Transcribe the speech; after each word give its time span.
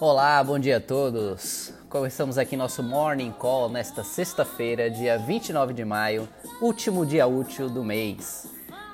Olá, 0.00 0.42
bom 0.42 0.58
dia 0.58 0.78
a 0.78 0.80
todos. 0.80 1.74
Começamos 1.90 2.38
aqui 2.38 2.56
nosso 2.56 2.82
Morning 2.82 3.32
Call 3.32 3.68
nesta 3.68 4.02
sexta-feira, 4.02 4.90
dia 4.90 5.18
29 5.18 5.74
de 5.74 5.84
maio, 5.84 6.26
último 6.58 7.04
dia 7.04 7.26
útil 7.26 7.68
do 7.68 7.84
mês. 7.84 8.48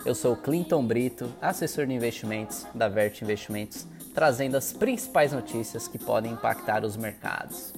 Eu 0.05 0.17
sou 0.17 0.35
Clinton 0.35 0.85
Brito, 0.85 1.33
assessor 1.41 1.87
de 1.87 1.93
investimentos 1.93 2.67
da 2.75 2.89
Vert 2.89 3.23
Investimentos, 3.23 3.87
trazendo 4.13 4.57
as 4.57 4.73
principais 4.73 5.33
notícias 5.33 5.87
que 5.87 5.97
podem 5.97 6.33
impactar 6.33 6.85
os 6.85 6.97
mercados. 6.97 7.73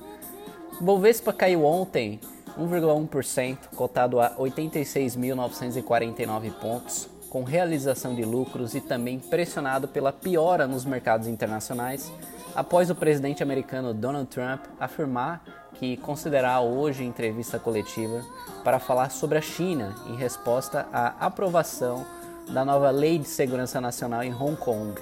Bovespa 0.80 1.30
caiu 1.30 1.66
ontem 1.66 2.18
1,1%, 2.59 3.59
cotado 3.76 4.20
a 4.20 4.37
86.949 4.37 6.51
pontos, 6.52 7.10
com 7.29 7.45
realização 7.45 8.15
de 8.15 8.24
lucros 8.24 8.74
e 8.74 8.80
também 8.80 9.18
pressionado 9.18 9.87
pela 9.87 10.15
piora 10.15 10.66
nos 10.66 10.87
mercados 10.87 11.29
internacionais 11.29 12.10
após 12.58 12.90
o 12.90 12.94
presidente 12.96 13.40
americano 13.40 13.94
Donald 13.94 14.26
Trump 14.26 14.64
afirmar 14.80 15.44
que 15.74 15.96
considerará 15.98 16.60
hoje 16.60 17.04
entrevista 17.04 17.56
coletiva 17.56 18.20
para 18.64 18.80
falar 18.80 19.12
sobre 19.12 19.38
a 19.38 19.40
China 19.40 19.94
em 20.08 20.16
resposta 20.16 20.88
à 20.92 21.14
aprovação 21.24 22.04
da 22.48 22.64
nova 22.64 22.90
Lei 22.90 23.16
de 23.16 23.28
Segurança 23.28 23.80
Nacional 23.80 24.24
em 24.24 24.34
Hong 24.34 24.56
Kong. 24.56 25.00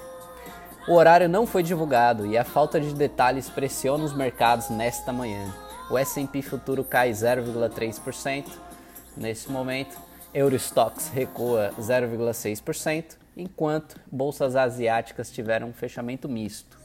O 0.87 0.93
horário 0.93 1.27
não 1.27 1.47
foi 1.47 1.63
divulgado 1.63 2.27
e 2.27 2.37
a 2.37 2.43
falta 2.43 2.79
de 2.79 2.93
detalhes 2.93 3.49
pressiona 3.49 4.03
os 4.03 4.13
mercados 4.13 4.69
nesta 4.69 5.11
manhã. 5.11 5.51
O 5.89 5.97
S&P 5.97 6.43
futuro 6.43 6.83
cai 6.83 7.09
0,3% 7.09 8.45
nesse 9.15 9.51
momento, 9.51 9.97
Eurostox 10.31 11.09
recua 11.09 11.71
0,6%, 11.79 13.17
enquanto 13.35 13.99
bolsas 14.11 14.55
asiáticas 14.55 15.31
tiveram 15.31 15.69
um 15.69 15.73
fechamento 15.73 16.29
misto. 16.29 16.76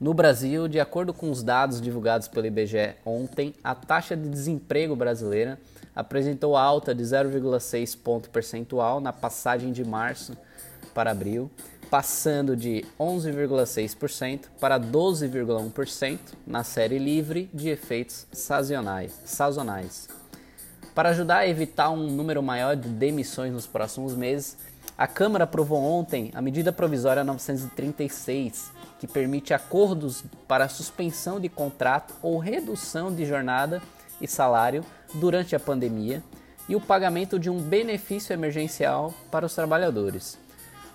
No 0.00 0.12
Brasil, 0.12 0.66
de 0.66 0.80
acordo 0.80 1.14
com 1.14 1.30
os 1.30 1.42
dados 1.42 1.80
divulgados 1.80 2.26
pelo 2.26 2.46
IBGE 2.46 2.96
ontem, 3.06 3.54
a 3.62 3.76
taxa 3.76 4.16
de 4.16 4.28
desemprego 4.28 4.96
brasileira 4.96 5.58
apresentou 5.94 6.56
alta 6.56 6.92
de 6.92 7.04
0,6 7.04 7.96
ponto 8.02 8.28
percentual 8.28 9.00
na 9.00 9.12
passagem 9.12 9.72
de 9.72 9.84
março 9.84 10.36
para 10.92 11.12
abril, 11.12 11.48
passando 11.88 12.56
de 12.56 12.84
11,6% 12.98 14.46
para 14.60 14.80
12,1% 14.80 16.18
na 16.44 16.64
série 16.64 16.98
livre 16.98 17.48
de 17.54 17.68
efeitos 17.68 18.26
sazonais. 18.32 19.20
sazonais. 19.24 20.08
Para 20.92 21.10
ajudar 21.10 21.38
a 21.38 21.48
evitar 21.48 21.90
um 21.90 22.08
número 22.08 22.42
maior 22.42 22.74
de 22.76 22.88
demissões 22.88 23.52
nos 23.52 23.66
próximos 23.66 24.14
meses, 24.16 24.56
a 24.96 25.06
Câmara 25.08 25.44
aprovou 25.44 25.82
ontem 25.82 26.30
a 26.34 26.40
medida 26.40 26.72
provisória 26.72 27.24
936, 27.24 28.70
que 28.98 29.06
permite 29.08 29.52
acordos 29.52 30.24
para 30.46 30.68
suspensão 30.68 31.40
de 31.40 31.48
contrato 31.48 32.14
ou 32.22 32.38
redução 32.38 33.12
de 33.12 33.26
jornada 33.26 33.82
e 34.20 34.28
salário 34.28 34.84
durante 35.14 35.56
a 35.56 35.60
pandemia 35.60 36.22
e 36.68 36.76
o 36.76 36.80
pagamento 36.80 37.38
de 37.38 37.50
um 37.50 37.60
benefício 37.60 38.32
emergencial 38.32 39.12
para 39.30 39.46
os 39.46 39.54
trabalhadores. 39.54 40.38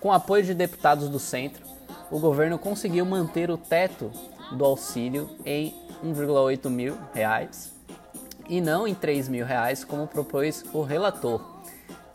Com 0.00 0.10
apoio 0.10 0.44
de 0.44 0.54
deputados 0.54 1.08
do 1.10 1.18
centro, 1.18 1.64
o 2.10 2.18
governo 2.18 2.58
conseguiu 2.58 3.04
manter 3.04 3.50
o 3.50 3.58
teto 3.58 4.10
do 4.52 4.64
auxílio 4.64 5.30
em 5.44 5.74
1,8 6.02 6.70
mil 6.70 6.96
reais 7.12 7.72
e 8.48 8.60
não 8.60 8.88
em 8.88 8.94
3 8.94 9.28
mil 9.28 9.44
reais 9.44 9.84
como 9.84 10.06
propôs 10.06 10.64
o 10.72 10.82
relator. 10.82 11.49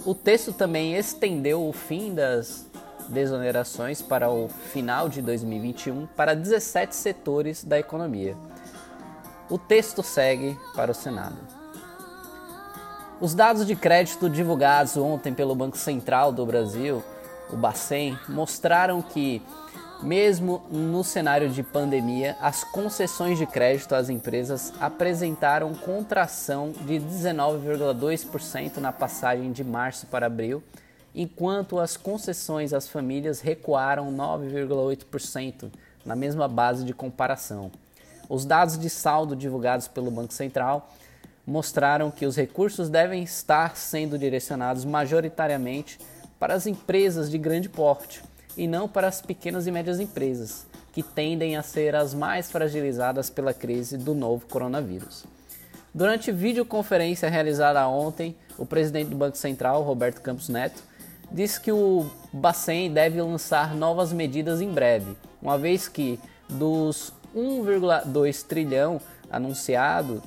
O 0.06 0.14
texto 0.14 0.54
também 0.54 0.96
estendeu 0.96 1.68
o 1.68 1.74
fim 1.74 2.14
das 2.14 2.68
desonerações 3.10 4.04
para 4.04 4.30
o 4.30 4.48
final 4.48 5.10
de 5.10 5.20
2021 5.20 6.06
para 6.16 6.36
17 6.36 6.96
setores 6.96 7.64
da 7.64 7.80
economia. 7.80 8.38
O 9.50 9.58
texto 9.58 10.04
segue 10.04 10.56
para 10.76 10.92
o 10.92 10.94
Senado. 10.94 11.38
Os 13.20 13.34
dados 13.34 13.66
de 13.66 13.76
crédito 13.76 14.30
divulgados 14.30 14.96
ontem 14.96 15.34
pelo 15.34 15.56
Banco 15.56 15.78
Central 15.78 16.32
do 16.32 16.46
Brasil, 16.46 17.04
o 17.50 17.56
Bacen, 17.56 18.16
mostraram 18.30 19.02
que, 19.02 19.42
mesmo 20.06 20.62
no 20.70 21.04
cenário 21.04 21.50
de 21.50 21.64
pandemia, 21.64 22.38
as 22.40 22.64
concessões 22.64 23.40
de 23.40 23.48
crédito 23.48 23.96
às 23.96 24.08
empresas 24.08 24.72
apresentaram 24.80 25.74
contração 25.74 26.72
de 26.72 27.00
19,2% 27.00 28.78
na 28.78 28.92
passagem 28.94 29.52
de 29.52 29.64
março 29.64 30.06
para 30.06 30.28
abril 30.28 30.64
enquanto 31.16 31.80
as 31.80 31.98
concessões 31.98 32.72
às 32.72 32.88
famílias 32.88 33.40
recuaram 33.40 34.14
9,8% 34.14 35.72
na 36.06 36.16
mesma 36.16 36.48
base 36.48 36.86
de 36.86 36.94
comparação. 36.94 37.72
Os 38.30 38.46
dados 38.46 38.78
de 38.78 38.90
saldo 38.90 39.36
divulgados 39.36 39.88
pelo 39.88 40.12
Banco 40.12 40.34
Central 40.34 40.94
mostraram 41.48 42.12
que 42.12 42.26
os 42.28 42.36
recursos 42.36 42.90
devem 42.90 43.24
estar 43.24 43.76
sendo 43.76 44.20
direcionados 44.20 44.86
majoritariamente 44.86 46.00
para 46.38 46.54
as 46.54 46.68
empresas 46.68 47.32
de 47.32 47.38
grande 47.40 47.70
porte 47.70 48.22
e 48.58 48.68
não 48.68 48.88
para 48.88 49.08
as 49.08 49.22
pequenas 49.22 49.68
e 49.68 49.72
médias 49.72 50.00
empresas, 50.00 50.66
que 50.94 51.04
tendem 51.04 51.58
a 51.58 51.62
ser 51.62 51.96
as 51.96 52.14
mais 52.14 52.50
fragilizadas 52.50 53.30
pela 53.30 53.54
crise 53.54 53.98
do 53.98 54.14
novo 54.14 54.46
coronavírus. 54.48 55.26
Durante 55.94 56.32
videoconferência 56.32 57.30
realizada 57.30 57.88
ontem, 57.88 58.36
o 58.58 58.66
presidente 58.66 59.10
do 59.10 59.16
Banco 59.16 59.38
Central, 59.38 59.82
Roberto 59.84 60.22
Campos 60.22 60.50
Neto, 60.50 60.84
diz 61.32 61.58
que 61.58 61.72
o 61.72 62.10
Bacen 62.32 62.92
deve 62.92 63.22
lançar 63.22 63.76
novas 63.76 64.14
medidas 64.14 64.62
em 64.62 64.72
breve, 64.72 65.16
uma 65.42 65.58
vez 65.58 65.88
que 65.88 66.20
dos 66.50 67.14
1,2 67.36 68.46
trilhão 68.46 69.02
anunciado 69.30 70.22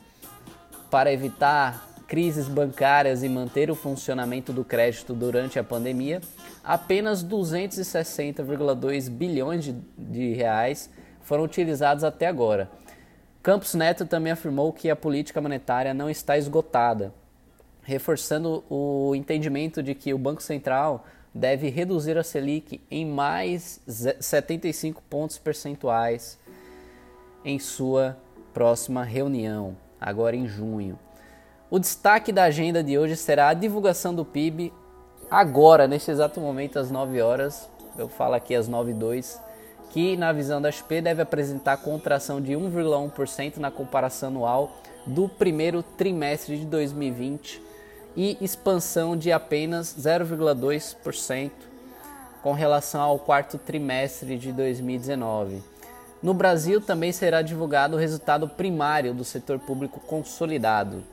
para 0.91 1.13
evitar 1.13 1.88
crises 2.09 2.49
bancárias 2.49 3.23
e 3.23 3.29
manter 3.29 3.71
o 3.71 3.77
funcionamento 3.77 4.53
do 4.53 4.65
crédito 4.65 5.15
durante 5.15 5.57
a 5.59 5.65
pandemia, 5.65 6.21
apenas 6.65 7.25
260,2 7.25 9.09
bilhões 9.09 9.63
de, 9.63 9.77
de 9.97 10.33
reais 10.33 10.91
foram 11.21 11.45
utilizados 11.45 12.03
até 12.03 12.27
agora. 12.27 12.69
Campos 13.43 13.75
Neto 13.75 14.05
também 14.05 14.33
afirmou 14.33 14.73
que 14.73 14.91
a 14.91 14.97
política 14.97 15.41
monetária 15.41 15.95
não 15.95 16.11
está 16.11 16.37
esgotada 16.37 17.13
reforçando 17.89 18.63
o 18.69 19.15
entendimento 19.15 19.83
de 19.83 19.95
que 19.95 20.13
o 20.13 20.19
Banco 20.19 20.43
Central 20.43 21.07
deve 21.33 21.71
reduzir 21.71 22.19
a 22.19 22.23
Selic 22.23 22.83
em 22.91 23.07
mais 23.07 23.81
75 23.87 25.03
pontos 25.09 25.39
percentuais 25.39 26.39
em 27.43 27.59
sua 27.59 28.19
próxima 28.53 29.03
reunião, 29.05 29.75
agora 29.99 30.37
em 30.37 30.47
junho. 30.47 30.99
O 31.71 31.79
destaque 31.79 32.33
da 32.33 32.45
agenda 32.45 32.83
de 32.83 32.99
hoje 32.99 33.15
será 33.15 33.49
a 33.49 33.55
divulgação 33.55 34.15
do 34.15 34.25
PIB 34.25 34.73
agora, 35.31 35.87
neste 35.87 36.11
exato 36.11 36.41
momento, 36.41 36.79
às 36.79 36.91
9 36.91 37.21
horas. 37.21 37.69
Eu 37.99 38.09
falo 38.09 38.33
aqui 38.37 38.55
às 38.55 38.67
9 38.67 38.93
e 38.93 38.95
2, 38.95 39.39
que 39.91 40.17
na 40.17 40.33
visão 40.33 40.63
da 40.63 40.73
XP 40.73 41.03
deve 41.03 41.21
apresentar 41.21 41.77
contração 41.77 42.41
de 42.41 42.53
1,1% 42.53 43.59
na 43.59 43.71
comparação 43.71 44.31
anual 44.31 44.79
do 45.07 45.29
primeiro 45.29 45.83
trimestre 45.83 46.57
de 46.57 46.65
2020 46.65 47.61
e 48.17 48.39
expansão 48.41 49.15
de 49.15 49.31
apenas 49.31 49.95
0,2% 49.95 51.51
com 52.43 52.53
relação 52.53 53.03
ao 53.03 53.19
quarto 53.19 53.59
trimestre 53.59 54.39
de 54.39 54.53
2019. 54.53 55.63
No 56.23 56.33
Brasil 56.33 56.81
também 56.81 57.13
será 57.13 57.43
divulgado 57.43 57.95
o 57.95 58.01
resultado 58.01 58.49
primário 58.49 59.13
do 59.13 59.23
setor 59.23 59.59
público 59.59 60.01
consolidado. 60.01 61.05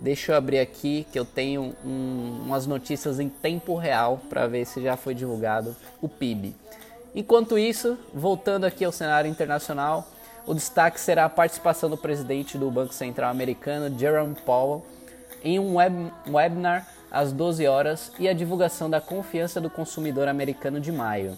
Deixa 0.00 0.32
eu 0.32 0.36
abrir 0.36 0.60
aqui 0.60 1.06
que 1.10 1.18
eu 1.18 1.24
tenho 1.24 1.74
um, 1.84 2.42
umas 2.46 2.66
notícias 2.66 3.18
em 3.18 3.28
tempo 3.28 3.74
real 3.76 4.20
para 4.28 4.46
ver 4.46 4.64
se 4.64 4.80
já 4.80 4.96
foi 4.96 5.14
divulgado 5.14 5.74
o 6.00 6.08
PIB. 6.08 6.54
Enquanto 7.14 7.58
isso, 7.58 7.98
voltando 8.14 8.64
aqui 8.64 8.84
ao 8.84 8.92
cenário 8.92 9.28
internacional, 9.28 10.06
o 10.46 10.54
destaque 10.54 11.00
será 11.00 11.24
a 11.24 11.28
participação 11.28 11.90
do 11.90 11.96
presidente 11.96 12.56
do 12.56 12.70
Banco 12.70 12.94
Central 12.94 13.30
americano, 13.30 13.98
Jerome 13.98 14.36
Powell, 14.46 14.86
em 15.42 15.58
um 15.58 15.76
web, 15.76 16.12
webinar 16.28 16.86
às 17.10 17.32
12 17.32 17.66
horas 17.66 18.12
e 18.18 18.28
a 18.28 18.32
divulgação 18.32 18.88
da 18.88 19.00
confiança 19.00 19.60
do 19.60 19.68
consumidor 19.68 20.28
americano 20.28 20.80
de 20.80 20.92
maio. 20.92 21.36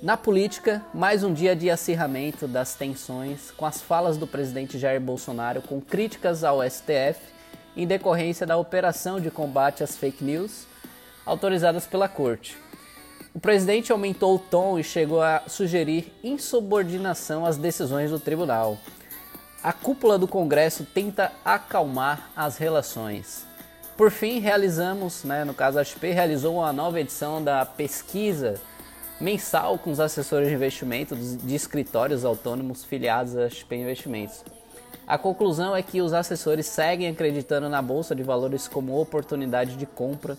Na 0.00 0.16
política, 0.16 0.80
mais 0.94 1.24
um 1.24 1.34
dia 1.34 1.56
de 1.56 1.68
acirramento 1.68 2.46
das 2.46 2.76
tensões 2.76 3.50
com 3.50 3.66
as 3.66 3.82
falas 3.82 4.16
do 4.16 4.28
presidente 4.28 4.78
Jair 4.78 5.00
Bolsonaro 5.00 5.60
com 5.60 5.80
críticas 5.80 6.44
ao 6.44 6.62
STF 6.62 7.20
em 7.76 7.84
decorrência 7.84 8.46
da 8.46 8.56
operação 8.56 9.20
de 9.20 9.28
combate 9.28 9.82
às 9.82 9.96
fake 9.96 10.22
news 10.22 10.66
autorizadas 11.26 11.84
pela 11.84 12.08
corte. 12.08 12.56
O 13.34 13.40
presidente 13.40 13.90
aumentou 13.90 14.36
o 14.36 14.38
tom 14.38 14.78
e 14.78 14.84
chegou 14.84 15.20
a 15.20 15.42
sugerir 15.48 16.12
insubordinação 16.22 17.44
às 17.44 17.56
decisões 17.56 18.10
do 18.10 18.20
tribunal, 18.20 18.78
a 19.62 19.72
cúpula 19.72 20.16
do 20.16 20.28
Congresso 20.28 20.84
tenta 20.84 21.32
acalmar 21.44 22.30
as 22.36 22.56
relações. 22.56 23.44
Por 23.96 24.12
fim, 24.12 24.38
realizamos, 24.38 25.24
né, 25.24 25.44
no 25.44 25.52
caso 25.52 25.80
a 25.80 25.84
XP 25.84 26.12
realizou 26.12 26.58
uma 26.58 26.72
nova 26.72 27.00
edição 27.00 27.42
da 27.42 27.66
pesquisa 27.66 28.60
mensal 29.20 29.78
com 29.78 29.90
os 29.90 30.00
assessores 30.00 30.48
de 30.48 30.54
investimento 30.54 31.16
de 31.16 31.54
escritórios 31.54 32.24
autônomos 32.24 32.84
filiados 32.84 33.36
a 33.36 33.48
XP 33.48 33.76
Investimentos. 33.76 34.44
A 35.06 35.18
conclusão 35.18 35.74
é 35.74 35.82
que 35.82 36.00
os 36.00 36.12
assessores 36.12 36.66
seguem 36.66 37.08
acreditando 37.08 37.68
na 37.68 37.80
bolsa 37.80 38.14
de 38.14 38.22
valores 38.22 38.68
como 38.68 39.00
oportunidade 39.00 39.76
de 39.76 39.86
compra, 39.86 40.36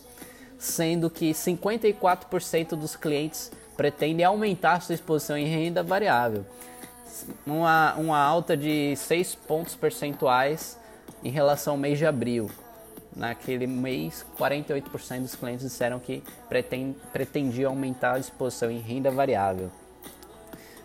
sendo 0.58 1.10
que 1.10 1.31
54% 1.31 2.76
dos 2.76 2.96
clientes 2.96 3.52
pretendem 3.76 4.26
aumentar 4.26 4.81
sua 4.81 4.96
exposição 4.96 5.38
em 5.38 5.48
renda 5.48 5.81
variável, 5.81 6.46
uma, 7.46 7.96
uma 7.96 8.20
alta 8.20 8.56
de 8.56 8.96
6 8.96 9.36
pontos 9.36 9.76
percentuais 9.76 10.78
em 11.24 11.30
relação 11.30 11.74
ao 11.74 11.80
mês 11.80 11.98
de 11.98 12.06
abril. 12.06 12.50
Naquele 13.16 13.66
mês, 13.66 14.26
48% 14.38 15.22
dos 15.22 15.36
clientes 15.36 15.66
disseram 15.66 16.00
que 16.00 16.24
pretend, 16.48 16.96
pretendiam 17.12 17.72
aumentar 17.72 18.14
a 18.14 18.20
exposição 18.20 18.70
em 18.70 18.80
renda 18.80 19.10
variável. 19.10 19.72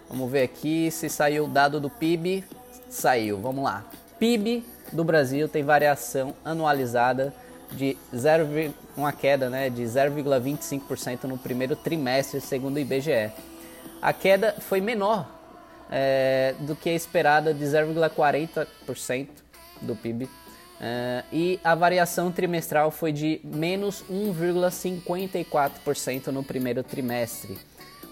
Vamos 0.08 0.30
ver 0.30 0.42
aqui 0.42 0.90
se 0.90 1.08
saiu 1.08 1.44
o 1.44 1.48
dado 1.48 1.80
do 1.80 1.90
PIB. 1.90 2.44
Saiu, 2.88 3.38
vamos 3.40 3.64
lá. 3.64 3.84
PIB 4.18 4.64
do 4.92 5.04
Brasil 5.04 5.48
tem 5.48 5.62
variação 5.62 6.34
anualizada 6.44 7.34
de 7.72 7.96
0, 8.14 8.72
uma 8.96 9.12
queda 9.12 9.50
né, 9.50 9.68
de 9.68 9.82
0,25% 9.82 11.24
no 11.24 11.36
primeiro 11.36 11.74
trimestre, 11.74 12.40
segundo 12.40 12.76
o 12.76 12.78
IBGE. 12.78 13.32
A 14.00 14.12
queda 14.12 14.54
foi 14.60 14.80
menor 14.80 15.26
é, 15.90 16.54
do 16.60 16.76
que 16.76 16.88
a 16.88 16.94
esperada 16.94 17.52
de 17.52 17.64
0,40% 17.64 19.28
do 19.82 19.96
PIB 19.96 20.28
Uh, 20.84 21.24
e 21.32 21.58
a 21.64 21.74
variação 21.74 22.30
trimestral 22.30 22.90
foi 22.90 23.10
de 23.10 23.40
menos 23.42 24.04
1,54% 24.10 26.26
no 26.26 26.44
primeiro 26.44 26.82
trimestre, 26.82 27.56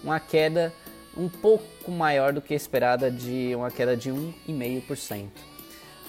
uma 0.03 0.19
queda 0.19 0.73
um 1.15 1.29
pouco 1.29 1.91
maior 1.91 2.33
do 2.33 2.41
que 2.41 2.55
esperada 2.55 3.11
de 3.11 3.53
uma 3.55 3.69
queda 3.69 3.95
de 3.95 4.09
1,5%. 4.09 5.25
Uh, 5.25 5.29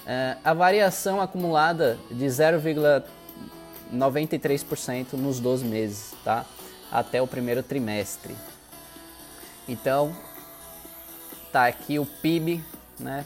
eh, 0.07 0.37
a 0.43 0.55
variação 0.55 1.21
acumulada 1.21 1.99
de 2.09 2.25
0,93% 2.25 5.13
nos 5.13 5.39
12 5.39 5.65
meses, 5.65 6.15
tá? 6.23 6.47
Até 6.91 7.21
o 7.21 7.27
primeiro 7.27 7.61
trimestre. 7.61 8.35
Então, 9.67 10.17
tá 11.51 11.67
aqui 11.67 11.99
o 11.99 12.07
PIB, 12.07 12.63
né, 12.99 13.23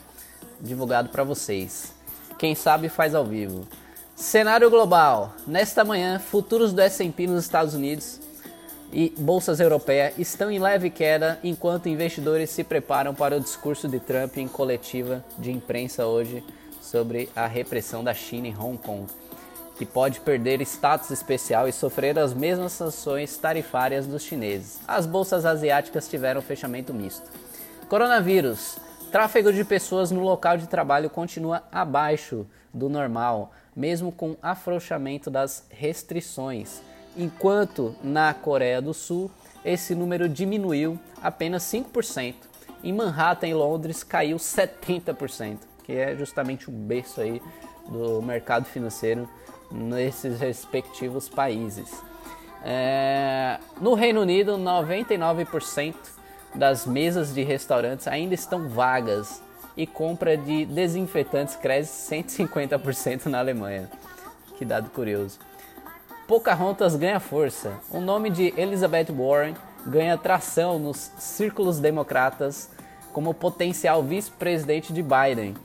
divulgado 0.60 1.08
para 1.08 1.24
vocês. 1.24 1.98
Quem 2.40 2.56
sabe 2.56 2.88
faz 2.88 3.14
ao 3.14 3.26
vivo. 3.26 3.68
Cenário 4.16 4.70
global. 4.70 5.34
Nesta 5.46 5.84
manhã, 5.84 6.20
futuros 6.20 6.72
do 6.72 6.80
S&P 6.80 7.28
nos 7.28 7.44
Estados 7.44 7.74
Unidos 7.74 8.22
e 8.94 9.14
bolsas 9.18 9.60
europeias 9.60 10.18
estão 10.18 10.50
em 10.50 10.58
leve 10.58 10.90
queda, 10.90 11.38
enquanto 11.44 11.90
investidores 11.90 12.50
se 12.50 12.64
preparam 12.64 13.14
para 13.14 13.36
o 13.36 13.42
discurso 13.42 13.90
de 13.90 14.00
Trump 14.00 14.38
em 14.38 14.48
coletiva 14.48 15.22
de 15.38 15.52
imprensa 15.52 16.06
hoje 16.06 16.42
sobre 16.82 17.30
a 17.36 17.46
repressão 17.46 18.06
da 18.06 18.14
China 18.14 18.48
em 18.48 18.58
Hong 18.58 18.78
Kong, 18.78 19.06
que 19.78 19.86
pode 19.86 20.22
perder 20.22 20.62
status 20.62 21.12
especial 21.12 21.68
e 21.68 21.74
sofrer 21.74 22.18
as 22.18 22.34
mesmas 22.34 22.72
sanções 22.72 23.36
tarifárias 23.36 24.08
dos 24.08 24.24
chineses. 24.24 24.80
As 24.88 25.06
bolsas 25.06 25.46
asiáticas 25.46 26.08
tiveram 26.08 26.42
fechamento 26.42 26.94
misto. 26.94 27.30
Coronavírus. 27.90 28.78
Tráfego 29.12 29.52
de 29.52 29.66
pessoas 29.66 30.12
no 30.12 30.22
local 30.22 30.56
de 30.56 30.68
trabalho 30.68 31.10
continua 31.10 31.64
abaixo 31.72 32.46
do 32.72 32.88
normal, 32.88 33.52
mesmo 33.76 34.12
com 34.12 34.38
afrouxamento 34.40 35.32
das 35.32 35.66
restrições, 35.72 36.80
enquanto 37.18 37.96
na 38.04 38.36
Coreia 38.36 38.80
do 38.80 38.94
Sul 38.94 39.32
esse 39.66 39.96
número 39.96 40.30
diminuiu 40.30 41.00
apenas 41.24 41.64
5%. 41.64 42.36
Em 42.84 42.94
Manhattan 42.94 43.48
e 43.48 43.54
Londres 43.54 44.04
caiu 44.04 44.38
70%, 44.38 45.58
que 45.84 45.94
é 45.94 46.16
justamente 46.16 46.70
o 46.70 46.72
berço 46.72 47.20
aí 47.20 47.42
do 47.88 48.22
mercado 48.22 48.66
financeiro 48.66 49.28
nesses 49.72 50.40
respectivos 50.40 51.28
países. 51.28 51.92
É... 52.64 53.58
no 53.82 53.96
Reino 53.96 54.22
Unido, 54.22 54.52
99% 54.54 56.19
das 56.54 56.86
mesas 56.86 57.34
de 57.34 57.44
restaurantes 57.44 58.08
ainda 58.08 58.34
estão 58.34 58.68
vagas 58.68 59.42
e 59.78 59.86
compra 59.86 60.36
de 60.36 60.66
desinfetantes 60.66 61.56
cresce 61.56 62.14
150% 62.16 63.28
na 63.28 63.40
Alemanha. 63.40 63.90
Que 64.58 64.66
dado 64.66 64.90
curioso. 64.90 65.40
Pocahontas 66.28 66.96
ganha 66.96 67.20
força. 67.20 67.74
O 67.90 68.00
nome 68.00 68.30
de 68.30 68.54
Elizabeth 68.58 69.08
Warren 69.12 69.56
ganha 69.86 70.18
tração 70.18 70.78
nos 70.78 71.12
círculos 71.18 71.80
democratas 71.80 72.70
como 73.14 73.34
potencial 73.34 74.04
vice-presidente 74.04 74.92
de 74.94 75.02
Biden. 75.02 75.56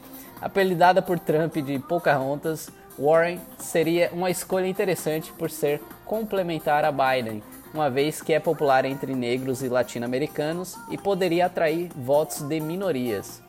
Apelidada 0.41 1.03
por 1.03 1.19
Trump 1.19 1.57
de 1.57 1.79
Pocahontas, 1.79 2.71
Warren 2.99 3.41
seria 3.59 4.11
uma 4.13 4.31
escolha 4.31 4.67
interessante 4.67 5.33
por 5.33 5.51
ser 5.51 5.83
complementar 6.05 6.85
a 6.85 6.93
Biden 6.93 7.43
uma 7.75 7.91
vez 7.91 8.23
que 8.23 8.33
é 8.33 8.39
popular 8.39 8.85
entre 8.85 9.13
negros 9.15 9.61
e 9.63 9.69
latino-americanos 9.69 10.79
e 10.89 10.97
poderia 10.97 11.47
atrair 11.47 11.91
votos 11.97 12.43
de 12.43 12.61
minorias. 12.61 13.43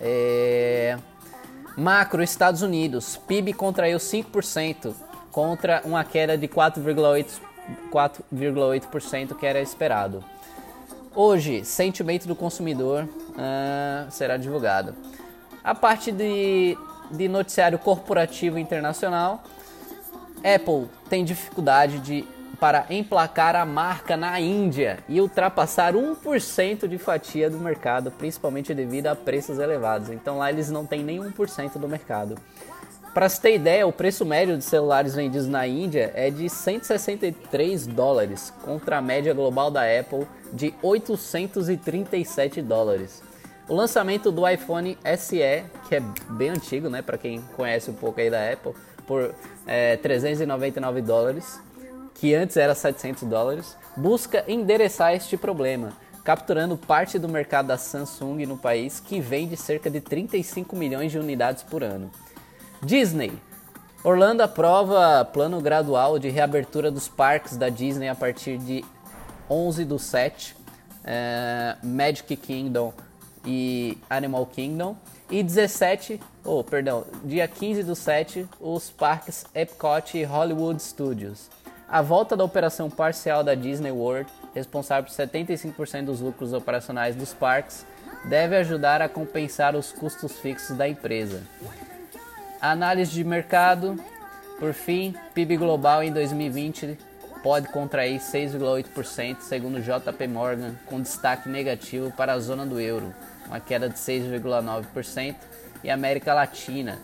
É... 0.00 0.96
Macro 1.76 2.22
Estados 2.22 2.62
Unidos, 2.62 3.18
PIB 3.28 3.52
contraiu 3.52 3.98
5% 3.98 4.94
contra 5.30 5.82
uma 5.84 6.02
queda 6.04 6.38
de 6.38 6.48
4,8% 6.48 9.36
que 9.36 9.46
era 9.46 9.60
esperado. 9.60 10.24
Hoje, 11.14 11.62
sentimento 11.64 12.26
do 12.26 12.34
consumidor 12.34 13.04
uh, 13.04 14.10
será 14.10 14.38
divulgado. 14.38 14.94
A 15.62 15.74
parte 15.74 16.10
de, 16.10 16.78
de 17.10 17.28
noticiário 17.28 17.78
corporativo 17.78 18.58
internacional, 18.58 19.44
Apple 20.38 20.88
tem 21.08 21.24
dificuldade 21.24 22.00
de 22.00 22.26
para 22.62 22.86
emplacar 22.90 23.56
a 23.56 23.66
marca 23.66 24.16
na 24.16 24.38
Índia 24.38 25.00
e 25.08 25.20
ultrapassar 25.20 25.94
1% 25.94 26.86
de 26.86 26.96
fatia 26.96 27.50
do 27.50 27.58
mercado, 27.58 28.12
principalmente 28.12 28.72
devido 28.72 29.08
a 29.08 29.16
preços 29.16 29.58
elevados. 29.58 30.10
Então 30.10 30.38
lá 30.38 30.48
eles 30.48 30.70
não 30.70 30.86
têm 30.86 31.02
nem 31.02 31.18
1% 31.18 31.72
do 31.76 31.88
mercado. 31.88 32.36
Para 33.12 33.28
se 33.28 33.40
ter 33.40 33.56
ideia, 33.56 33.84
o 33.84 33.92
preço 33.92 34.24
médio 34.24 34.56
de 34.56 34.62
celulares 34.62 35.16
vendidos 35.16 35.48
na 35.48 35.66
Índia 35.66 36.12
é 36.14 36.30
de 36.30 36.48
163 36.48 37.84
dólares, 37.88 38.54
contra 38.62 38.98
a 38.98 39.02
média 39.02 39.34
global 39.34 39.68
da 39.68 39.82
Apple 39.82 40.24
de 40.52 40.72
837 40.80 42.62
dólares. 42.62 43.24
O 43.68 43.74
lançamento 43.74 44.30
do 44.30 44.48
iPhone 44.48 44.96
SE, 45.18 45.64
que 45.88 45.96
é 45.96 46.00
bem 46.30 46.50
antigo, 46.50 46.88
né, 46.88 47.02
para 47.02 47.18
quem 47.18 47.42
conhece 47.56 47.90
um 47.90 47.94
pouco 47.94 48.20
aí 48.20 48.30
da 48.30 48.52
Apple, 48.52 48.72
por 49.04 49.34
é, 49.66 49.96
399 49.96 51.02
dólares, 51.02 51.60
que 52.14 52.34
antes 52.34 52.56
era 52.56 52.74
700 52.74 53.24
dólares, 53.24 53.76
busca 53.96 54.44
endereçar 54.48 55.14
este 55.14 55.36
problema, 55.36 55.92
capturando 56.24 56.76
parte 56.76 57.18
do 57.18 57.28
mercado 57.28 57.66
da 57.66 57.76
Samsung 57.76 58.46
no 58.46 58.56
país, 58.56 59.00
que 59.00 59.20
vende 59.20 59.56
cerca 59.56 59.90
de 59.90 60.00
35 60.00 60.76
milhões 60.76 61.10
de 61.10 61.18
unidades 61.18 61.62
por 61.62 61.82
ano. 61.82 62.10
Disney. 62.82 63.32
Orlando 64.04 64.40
aprova 64.40 65.24
plano 65.24 65.60
gradual 65.60 66.18
de 66.18 66.28
reabertura 66.28 66.90
dos 66.90 67.06
parques 67.06 67.56
da 67.56 67.68
Disney 67.68 68.08
a 68.08 68.14
partir 68.16 68.58
de 68.58 68.84
11 69.48 69.84
do 69.84 69.98
7, 69.98 70.56
é, 71.04 71.76
Magic 71.82 72.36
Kingdom 72.36 72.92
e 73.46 73.96
Animal 74.10 74.46
Kingdom. 74.46 74.96
E 75.30 75.42
17, 75.42 76.20
oh, 76.44 76.62
perdão, 76.64 77.04
dia 77.24 77.46
15 77.46 77.84
do 77.84 77.94
7, 77.94 78.46
os 78.60 78.90
parques 78.90 79.46
Epcot 79.54 80.18
e 80.18 80.24
Hollywood 80.24 80.82
Studios. 80.82 81.48
A 81.92 82.00
volta 82.00 82.34
da 82.34 82.42
operação 82.42 82.88
parcial 82.88 83.44
da 83.44 83.54
Disney 83.54 83.90
World, 83.90 84.26
responsável 84.54 85.04
por 85.04 85.14
75% 85.14 86.06
dos 86.06 86.20
lucros 86.20 86.54
operacionais 86.54 87.14
dos 87.14 87.34
parques, 87.34 87.84
deve 88.24 88.56
ajudar 88.56 89.02
a 89.02 89.10
compensar 89.10 89.76
os 89.76 89.92
custos 89.92 90.32
fixos 90.38 90.74
da 90.74 90.88
empresa. 90.88 91.42
Análise 92.62 93.12
de 93.12 93.22
mercado, 93.22 94.02
por 94.58 94.72
fim, 94.72 95.14
PIB 95.34 95.58
global 95.58 96.02
em 96.02 96.10
2020 96.10 96.96
pode 97.42 97.68
contrair 97.68 98.20
6,8%, 98.20 99.42
segundo 99.42 99.82
JP 99.82 100.28
Morgan, 100.28 100.74
com 100.86 100.98
destaque 100.98 101.46
negativo 101.46 102.10
para 102.12 102.32
a 102.32 102.38
zona 102.38 102.64
do 102.64 102.80
euro, 102.80 103.14
uma 103.46 103.60
queda 103.60 103.90
de 103.90 103.96
6,9%, 103.96 105.36
e 105.84 105.90
América 105.90 106.32
Latina, 106.32 106.98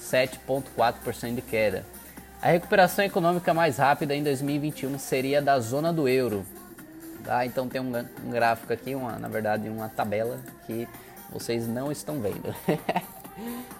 7,4% 0.00 1.36
de 1.36 1.42
queda. 1.42 1.84
A 2.40 2.50
recuperação 2.50 3.04
econômica 3.04 3.52
mais 3.52 3.78
rápida 3.78 4.14
em 4.14 4.22
2021 4.22 4.96
seria 4.96 5.42
da 5.42 5.58
zona 5.58 5.92
do 5.92 6.08
euro. 6.08 6.46
Tá? 7.24 7.44
Então 7.44 7.68
tem 7.68 7.80
um, 7.80 7.92
um 8.24 8.30
gráfico 8.30 8.72
aqui, 8.72 8.94
uma, 8.94 9.18
na 9.18 9.26
verdade 9.26 9.68
uma 9.68 9.88
tabela 9.88 10.38
que 10.64 10.86
vocês 11.30 11.66
não 11.66 11.90
estão 11.90 12.20
vendo. 12.20 12.54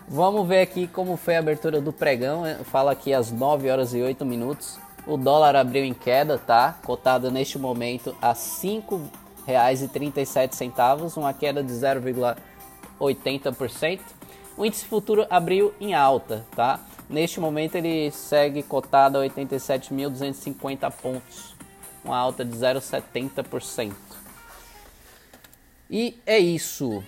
Vamos 0.09 0.49
ver 0.49 0.61
aqui 0.61 0.89
como 0.89 1.17
foi 1.17 1.37
a 1.37 1.39
abertura 1.39 1.81
do 1.81 1.93
pregão. 1.93 2.43
Fala 2.65 2.91
aqui 2.93 3.15
às 3.15 3.31
9 3.31 3.71
horas 3.71 3.95
e 3.95 4.03
8 4.03 4.27
minutos. 4.27 4.77
O 5.07 5.17
dólar 5.17 5.55
abriu 5.55 5.85
em 5.85 5.95
queda, 5.95 6.37
tá? 6.37 6.77
Cotado 6.85 7.31
neste 7.31 7.61
momento 7.61 8.17
a 8.21 8.31
R$ 8.31 8.35
5,37, 8.35 11.17
uma 11.17 11.33
queda 11.33 11.63
de 11.63 11.73
0,80%. 11.73 14.01
O 14.57 14.67
índice 14.67 14.85
futuro 14.85 15.25
abriu 15.31 15.73
em 15.81 15.95
alta, 15.95 16.45
tá? 16.57 16.81
Neste 17.09 17.41
momento 17.41 17.77
ele 17.77 18.11
segue 18.11 18.63
cotado 18.63 19.19
a 19.19 19.23
87.250 19.23 20.93
pontos, 20.93 21.55
uma 22.05 22.17
alta 22.17 22.45
de 22.45 22.55
0,70%. 22.55 23.95
E 25.91 26.21
é 26.27 26.39
isso. 26.39 27.03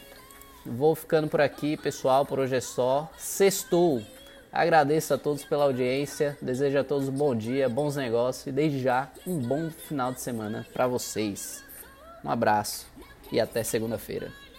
Vou 0.64 0.94
ficando 0.94 1.28
por 1.28 1.40
aqui, 1.40 1.76
pessoal. 1.76 2.24
Por 2.24 2.38
hoje 2.38 2.56
é 2.56 2.60
só. 2.60 3.10
Sextou. 3.18 4.02
Agradeço 4.52 5.14
a 5.14 5.18
todos 5.18 5.44
pela 5.44 5.64
audiência. 5.64 6.36
Desejo 6.40 6.78
a 6.78 6.84
todos 6.84 7.08
um 7.08 7.12
bom 7.12 7.34
dia, 7.34 7.68
bons 7.68 7.96
negócios 7.96 8.46
e 8.46 8.52
desde 8.52 8.80
já 8.80 9.08
um 9.26 9.38
bom 9.38 9.70
final 9.70 10.12
de 10.12 10.20
semana 10.20 10.66
para 10.72 10.86
vocês. 10.86 11.62
Um 12.24 12.30
abraço 12.30 12.86
e 13.30 13.38
até 13.38 13.62
segunda-feira. 13.62 14.49